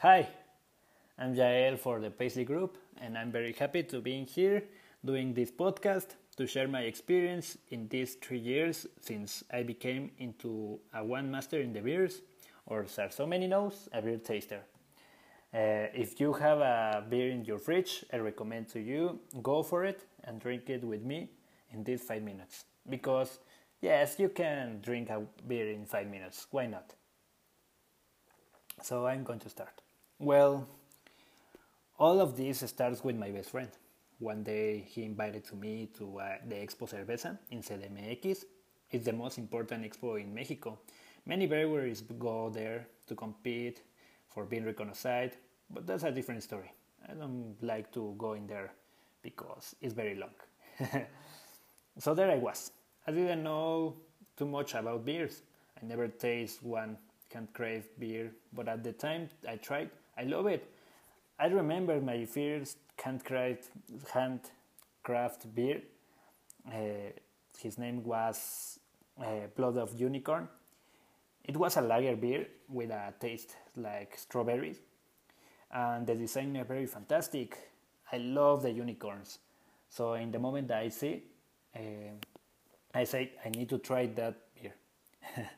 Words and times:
Hi, 0.00 0.28
I'm 1.18 1.34
Jael 1.34 1.78
for 1.78 2.00
the 2.00 2.10
Paisley 2.10 2.44
Group, 2.44 2.76
and 3.00 3.16
I'm 3.16 3.32
very 3.32 3.54
happy 3.54 3.82
to 3.84 4.02
be 4.02 4.24
here 4.24 4.62
doing 5.02 5.32
this 5.32 5.50
podcast 5.50 6.16
to 6.36 6.46
share 6.46 6.68
my 6.68 6.82
experience 6.82 7.56
in 7.70 7.88
these 7.88 8.16
three 8.16 8.38
years 8.38 8.86
since 9.00 9.42
I 9.50 9.62
became 9.62 10.10
into 10.18 10.80
a 10.92 11.02
one 11.02 11.30
master 11.30 11.62
in 11.62 11.72
the 11.72 11.80
beers, 11.80 12.20
or 12.66 12.82
as 12.82 13.14
so 13.14 13.26
many 13.26 13.46
knows, 13.46 13.88
a 13.90 14.02
beer 14.02 14.18
taster. 14.18 14.60
Uh, 15.54 15.88
if 15.94 16.20
you 16.20 16.34
have 16.34 16.58
a 16.58 17.02
beer 17.08 17.30
in 17.30 17.46
your 17.46 17.58
fridge, 17.58 18.04
I 18.12 18.18
recommend 18.18 18.68
to 18.72 18.80
you 18.80 19.20
go 19.42 19.62
for 19.62 19.86
it 19.86 20.04
and 20.24 20.38
drink 20.38 20.68
it 20.68 20.84
with 20.84 21.04
me 21.04 21.30
in 21.70 21.84
these 21.84 22.02
five 22.02 22.22
minutes. 22.22 22.66
Because 22.86 23.38
yes, 23.80 24.16
you 24.18 24.28
can 24.28 24.80
drink 24.82 25.08
a 25.08 25.22
beer 25.48 25.70
in 25.70 25.86
five 25.86 26.08
minutes. 26.08 26.48
Why 26.50 26.66
not? 26.66 26.92
So 28.82 29.06
I'm 29.06 29.24
going 29.24 29.38
to 29.38 29.48
start. 29.48 29.80
Well, 30.18 30.66
all 31.98 32.20
of 32.20 32.36
this 32.36 32.60
starts 32.60 33.04
with 33.04 33.16
my 33.16 33.30
best 33.30 33.50
friend. 33.50 33.68
One 34.18 34.42
day 34.42 34.80
he 34.88 35.04
invited 35.04 35.44
to 35.46 35.56
me 35.56 35.90
to 35.98 36.20
uh, 36.20 36.36
the 36.48 36.54
Expo 36.54 36.88
Cerveza 36.88 37.38
in 37.50 37.60
CDMX. 37.60 38.44
It's 38.90 39.04
the 39.04 39.12
most 39.12 39.36
important 39.36 39.84
expo 39.84 40.18
in 40.18 40.32
Mexico. 40.32 40.78
Many 41.26 41.46
breweries 41.46 42.00
go 42.00 42.48
there 42.48 42.86
to 43.08 43.14
compete 43.14 43.82
for 44.30 44.44
being 44.46 44.64
recognized, 44.64 45.36
but 45.68 45.86
that's 45.86 46.04
a 46.04 46.10
different 46.10 46.42
story. 46.42 46.72
I 47.06 47.12
don't 47.12 47.56
like 47.60 47.92
to 47.92 48.14
go 48.16 48.32
in 48.32 48.46
there 48.46 48.72
because 49.22 49.76
it's 49.82 49.92
very 49.92 50.14
long. 50.14 50.30
so 51.98 52.14
there 52.14 52.30
I 52.30 52.36
was. 52.36 52.72
I 53.06 53.10
didn't 53.10 53.42
know 53.42 53.96
too 54.36 54.46
much 54.46 54.74
about 54.74 55.04
beers. 55.04 55.42
I 55.80 55.84
never 55.84 56.08
tasted 56.08 56.64
one 56.64 56.96
handcraft 57.32 57.98
beer, 57.98 58.32
but 58.54 58.66
at 58.66 58.82
the 58.82 58.92
time 58.92 59.28
I 59.46 59.56
tried, 59.56 59.90
I 60.18 60.24
love 60.24 60.46
it. 60.46 60.70
I 61.38 61.46
remember 61.46 62.00
my 62.00 62.24
first 62.24 62.78
handcraft 63.02 63.70
handcraft 64.12 65.54
beer. 65.54 65.82
Uh, 66.66 67.12
his 67.58 67.78
name 67.78 68.02
was 68.04 68.80
uh, 69.20 69.46
Blood 69.54 69.76
of 69.76 69.98
Unicorn. 70.00 70.48
It 71.44 71.56
was 71.56 71.76
a 71.76 71.80
lager 71.80 72.16
beer 72.16 72.46
with 72.68 72.90
a 72.90 73.14
taste 73.20 73.56
like 73.76 74.18
strawberries, 74.18 74.78
and 75.70 76.06
the 76.06 76.14
design 76.14 76.56
is 76.56 76.66
very 76.66 76.86
fantastic. 76.86 77.56
I 78.10 78.16
love 78.18 78.62
the 78.62 78.70
unicorns. 78.70 79.38
So 79.88 80.14
in 80.14 80.32
the 80.32 80.38
moment 80.38 80.68
that 80.68 80.78
I 80.78 80.88
see, 80.88 81.22
uh, 81.74 82.14
I 82.94 83.04
say 83.04 83.32
I 83.44 83.50
need 83.50 83.68
to 83.68 83.78
try 83.78 84.06
that 84.06 84.34
beer. 84.54 84.74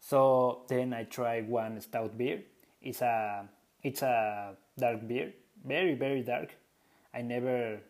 so 0.00 0.62
then 0.68 0.92
I 0.92 1.04
try 1.04 1.40
one 1.40 1.80
stout 1.80 2.16
beer. 2.16 2.42
It's 2.82 3.02
a 3.02 3.48
it's 3.82 4.02
a 4.02 4.56
dark 4.78 5.06
beer, 5.06 5.32
very 5.64 5.94
very 5.94 6.22
dark. 6.22 6.54
I 7.14 7.22
never 7.22 7.80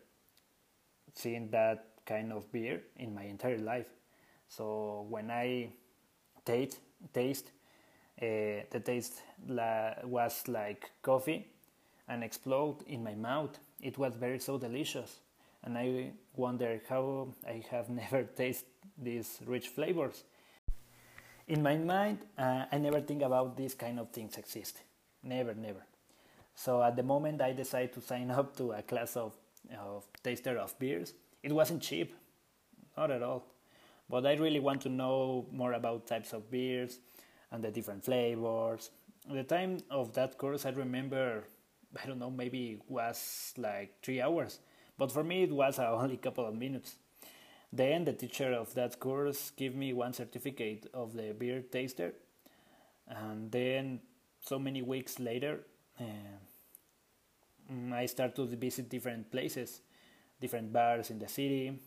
seen 1.13 1.51
that 1.51 1.85
kind 2.05 2.31
of 2.33 2.51
beer 2.51 2.81
in 2.97 3.13
my 3.13 3.23
entire 3.23 3.57
life. 3.57 3.87
So 4.47 5.05
when 5.09 5.31
I 5.31 5.69
taste 6.45 6.79
taste, 7.13 7.51
uh, 8.21 8.65
the 8.69 8.81
taste 8.83 9.21
la- 9.47 9.93
was 10.03 10.47
like 10.47 10.91
coffee 11.01 11.47
and 12.07 12.23
explode 12.23 12.83
in 12.87 13.03
my 13.03 13.15
mouth. 13.15 13.57
It 13.81 13.97
was 13.97 14.15
very 14.15 14.39
so 14.39 14.57
delicious, 14.57 15.19
and 15.63 15.77
I 15.77 16.11
wonder 16.35 16.81
how 16.89 17.29
I 17.47 17.63
have 17.71 17.89
never 18.03 18.23
tasted 18.23 18.67
these 18.97 19.39
rich 19.45 19.69
flavors. 19.69 20.23
In 21.47 21.61
my 21.63 21.75
mind, 21.77 22.19
uh, 22.37 22.65
I 22.71 22.77
never 22.77 23.01
think 23.01 23.21
about 23.23 23.57
these 23.57 23.73
kind 23.73 23.99
of 23.99 24.11
things 24.11 24.37
exist. 24.37 24.81
Never, 25.23 25.53
never. 25.53 25.85
So 26.55 26.81
at 26.83 26.95
the 26.95 27.03
moment 27.03 27.41
I 27.41 27.53
decided 27.53 27.93
to 27.93 28.01
sign 28.01 28.31
up 28.31 28.55
to 28.57 28.73
a 28.73 28.81
class 28.81 29.15
of, 29.15 29.35
of 29.79 30.05
taster 30.23 30.57
of 30.57 30.77
beers, 30.79 31.13
it 31.43 31.51
wasn't 31.51 31.81
cheap, 31.81 32.13
not 32.97 33.11
at 33.11 33.23
all. 33.23 33.45
But 34.09 34.25
I 34.25 34.33
really 34.33 34.59
want 34.59 34.81
to 34.81 34.89
know 34.89 35.47
more 35.51 35.73
about 35.73 36.07
types 36.07 36.33
of 36.33 36.51
beers 36.51 36.99
and 37.51 37.63
the 37.63 37.71
different 37.71 38.03
flavors. 38.03 38.89
The 39.31 39.43
time 39.43 39.77
of 39.89 40.13
that 40.13 40.37
course, 40.37 40.65
I 40.65 40.69
remember, 40.69 41.45
I 42.01 42.05
don't 42.05 42.19
know, 42.19 42.29
maybe 42.31 42.71
it 42.71 42.81
was 42.89 43.53
like 43.57 44.01
three 44.03 44.21
hours. 44.21 44.59
But 44.97 45.11
for 45.11 45.23
me, 45.23 45.43
it 45.43 45.51
was 45.51 45.79
only 45.79 46.15
a 46.15 46.17
couple 46.17 46.45
of 46.45 46.55
minutes. 46.55 46.95
Then 47.71 48.03
the 48.03 48.13
teacher 48.13 48.51
of 48.51 48.73
that 48.73 48.99
course 48.99 49.51
gave 49.51 49.75
me 49.75 49.93
one 49.93 50.13
certificate 50.13 50.87
of 50.93 51.13
the 51.13 51.33
beer 51.37 51.61
taster. 51.61 52.13
And 53.07 53.51
then 53.51 54.01
so 54.41 54.59
many 54.59 54.81
weeks 54.81 55.19
later, 55.19 55.59
uh, 55.99 56.03
I 57.93 58.05
started 58.05 58.35
to 58.35 58.45
visit 58.55 58.89
different 58.89 59.31
places, 59.31 59.81
different 60.39 60.73
bars 60.73 61.09
in 61.09 61.19
the 61.19 61.27
city. 61.27 61.79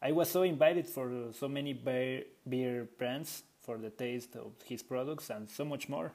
I 0.00 0.12
was 0.12 0.30
so 0.30 0.42
invited 0.42 0.86
for 0.88 1.10
so 1.32 1.48
many 1.48 1.72
beer, 1.72 2.24
beer 2.48 2.88
brands 2.98 3.42
for 3.60 3.78
the 3.78 3.90
taste 3.90 4.36
of 4.36 4.52
his 4.64 4.82
products 4.82 5.30
and 5.30 5.48
so 5.48 5.64
much 5.64 5.88
more. 5.88 6.12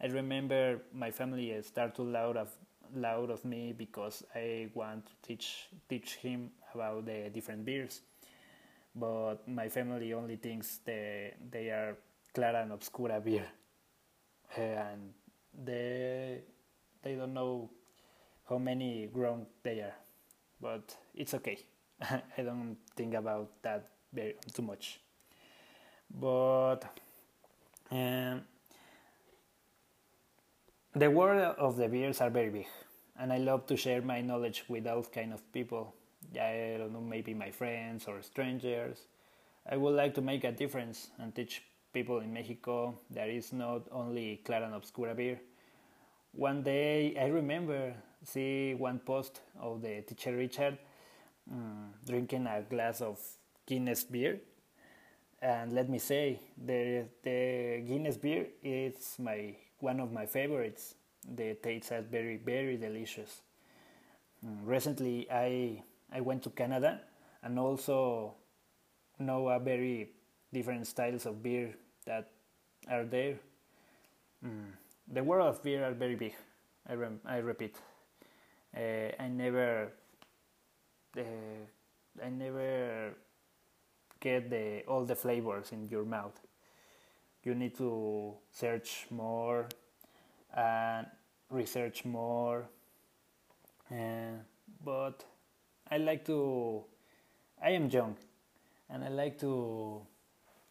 I 0.00 0.06
remember 0.06 0.82
my 0.92 1.10
family 1.10 1.60
started 1.62 1.94
to 1.96 2.02
loud 2.02 2.36
of 2.36 2.48
loud 2.94 3.30
of 3.30 3.44
me 3.44 3.72
because 3.76 4.24
I 4.34 4.68
want 4.74 5.06
to 5.06 5.12
teach 5.22 5.68
teach 5.88 6.16
him 6.16 6.50
about 6.74 7.06
the 7.06 7.30
different 7.32 7.64
beers. 7.64 8.02
But 8.94 9.46
my 9.48 9.68
family 9.68 10.12
only 10.14 10.36
thinks 10.36 10.78
they 10.84 11.34
they 11.50 11.70
are 11.70 11.96
Clara 12.34 12.62
and 12.62 12.72
Obscura 12.72 13.20
beer, 13.20 13.46
and 14.56 15.12
they 15.62 16.40
they 17.02 17.14
don't 17.14 17.34
know 17.34 17.70
how 18.48 18.58
many 18.58 19.06
grown 19.12 19.46
they 19.62 19.80
are, 19.80 19.94
but 20.60 20.96
it's 21.14 21.34
okay. 21.34 21.58
I 22.00 22.42
don't 22.42 22.76
think 22.96 23.14
about 23.14 23.50
that 23.62 23.88
very 24.12 24.34
too 24.52 24.62
much. 24.62 25.00
But 26.10 26.84
um, 27.90 28.42
the 30.94 31.10
world 31.10 31.56
of 31.58 31.76
the 31.76 31.88
beers 31.88 32.20
are 32.20 32.30
very 32.30 32.50
big, 32.50 32.66
and 33.18 33.32
I 33.32 33.38
love 33.38 33.66
to 33.66 33.76
share 33.76 34.02
my 34.02 34.20
knowledge 34.20 34.64
with 34.68 34.86
all 34.86 35.02
kind 35.04 35.32
of 35.32 35.40
people. 35.52 35.94
I 36.34 36.76
don't 36.78 36.92
know, 36.92 37.00
maybe 37.00 37.34
my 37.34 37.50
friends 37.50 38.06
or 38.06 38.22
strangers. 38.22 38.98
I 39.68 39.76
would 39.76 39.94
like 39.94 40.14
to 40.14 40.20
make 40.22 40.44
a 40.44 40.52
difference 40.52 41.08
and 41.18 41.34
teach 41.34 41.62
people 41.94 42.18
in 42.20 42.34
Mexico 42.34 42.98
there 43.10 43.30
is 43.30 43.52
not 43.52 43.82
only 43.92 44.42
Clara 44.44 44.66
and 44.66 44.74
Obscura 44.74 45.14
beer. 45.14 45.40
One 46.32 46.62
day 46.62 47.16
I 47.16 47.26
remember 47.26 47.94
see 48.24 48.74
one 48.74 48.98
post 48.98 49.40
of 49.60 49.82
the 49.82 50.02
teacher 50.02 50.36
Richard 50.36 50.78
um, 51.50 51.94
drinking 52.06 52.46
a 52.46 52.62
glass 52.62 53.00
of 53.00 53.20
Guinness 53.66 54.04
beer. 54.04 54.40
And 55.40 55.72
let 55.72 55.88
me 55.88 55.98
say, 55.98 56.40
the 56.56 57.04
the 57.22 57.82
Guinness 57.86 58.16
beer 58.16 58.46
is 58.62 59.16
my 59.18 59.56
one 59.80 60.00
of 60.00 60.12
my 60.12 60.26
favorites. 60.26 60.94
The 61.24 61.54
taste 61.62 61.92
is 61.92 62.04
very 62.10 62.36
very 62.36 62.76
delicious. 62.76 63.42
Um, 64.42 64.64
recently, 64.64 65.28
I 65.30 65.82
I 66.12 66.20
went 66.20 66.42
to 66.44 66.50
Canada 66.50 67.00
and 67.42 67.58
also 67.58 68.34
know 69.18 69.48
a 69.48 69.58
very 69.58 70.12
different 70.52 70.86
styles 70.86 71.26
of 71.26 71.42
beer 71.42 71.74
that 72.06 72.30
are 72.88 73.04
there. 73.04 73.36
Mm. 74.44 74.72
The 75.12 75.22
world 75.22 75.48
of 75.48 75.62
beer 75.62 75.84
are 75.84 75.92
very 75.94 76.16
big. 76.16 76.34
I, 76.88 76.94
rem- 76.94 77.20
I 77.24 77.38
repeat. 77.38 77.76
Uh, 78.76 79.10
I 79.18 79.28
never, 79.28 79.92
uh, 81.16 81.22
I 82.22 82.28
never 82.30 83.14
get 84.20 84.50
the 84.50 84.82
all 84.88 85.04
the 85.04 85.14
flavors 85.14 85.72
in 85.72 85.88
your 85.88 86.04
mouth. 86.04 86.40
You 87.44 87.54
need 87.54 87.76
to 87.76 88.34
search 88.50 89.06
more 89.10 89.68
and 90.56 91.06
research 91.50 92.04
more. 92.04 92.66
Uh, 93.90 94.38
but 94.84 95.24
I 95.90 95.98
like 95.98 96.24
to. 96.26 96.84
I 97.62 97.70
am 97.70 97.88
young, 97.90 98.16
and 98.90 99.04
I 99.04 99.08
like 99.08 99.38
to 99.40 100.02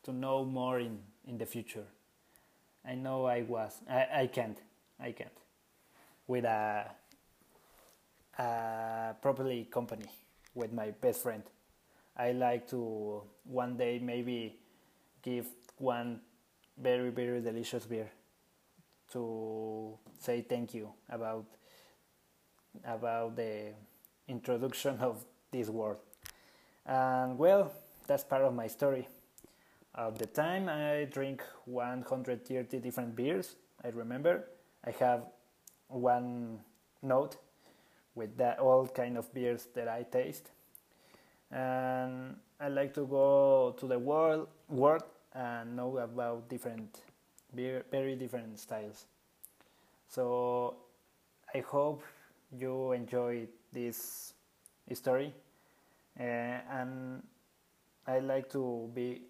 to 0.03 0.11
know 0.13 0.45
more 0.45 0.79
in 0.79 0.99
in 1.27 1.37
the 1.37 1.45
future. 1.45 1.85
I 2.85 2.95
know 2.95 3.25
I 3.25 3.41
was. 3.43 3.73
I, 3.89 4.07
I 4.21 4.27
can't. 4.27 4.57
I 4.99 5.11
can't. 5.11 5.37
With 6.27 6.45
a 6.45 6.91
a 8.37 9.15
properly 9.21 9.67
company 9.71 10.09
with 10.55 10.73
my 10.73 10.91
best 10.91 11.21
friend. 11.21 11.43
I 12.17 12.31
like 12.31 12.67
to 12.69 13.21
one 13.43 13.77
day 13.77 13.99
maybe 13.99 14.57
give 15.21 15.47
one 15.77 16.21
very 16.77 17.09
very 17.09 17.41
delicious 17.41 17.85
beer 17.85 18.09
to 19.11 19.97
say 20.19 20.41
thank 20.41 20.73
you 20.73 20.89
about 21.09 21.45
about 22.85 23.35
the 23.35 23.73
introduction 24.27 24.97
of 24.99 25.23
this 25.51 25.69
world. 25.69 25.97
And 26.85 27.37
well, 27.37 27.71
that's 28.07 28.23
part 28.23 28.41
of 28.41 28.53
my 28.53 28.67
story. 28.67 29.07
At 29.95 30.17
the 30.17 30.25
time, 30.25 30.69
I 30.69 31.05
drink 31.05 31.43
130 31.65 32.79
different 32.79 33.15
beers. 33.15 33.55
I 33.83 33.89
remember 33.89 34.45
I 34.83 34.91
have 34.99 35.25
one 35.87 36.59
note 37.03 37.37
with 38.15 38.39
all 38.59 38.87
kind 38.87 39.17
of 39.17 39.31
beers 39.33 39.67
that 39.75 39.87
I 39.87 40.03
taste. 40.03 40.49
And 41.51 42.37
I 42.59 42.69
like 42.69 42.93
to 42.95 43.05
go 43.05 43.75
to 43.77 43.85
the 43.85 43.99
world 43.99 44.47
world 44.67 45.03
and 45.33 45.75
know 45.75 45.97
about 45.99 46.49
different 46.49 47.01
beer, 47.53 47.85
very 47.91 48.15
different 48.15 48.59
styles. 48.59 49.05
So 50.07 50.75
I 51.53 51.59
hope 51.59 52.03
you 52.51 52.93
enjoyed 52.93 53.49
this 53.71 54.33
story, 54.93 55.33
uh, 56.19 56.23
and 56.23 57.23
I 58.07 58.19
like 58.19 58.49
to 58.51 58.89
be 58.93 59.21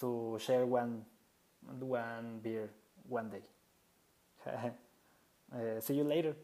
to 0.00 0.38
share 0.40 0.66
one 0.66 1.04
one 1.80 2.40
beer 2.42 2.70
one 3.08 3.30
day. 3.30 3.42
uh, 4.46 5.80
see 5.80 5.94
you 5.94 6.04
later. 6.04 6.36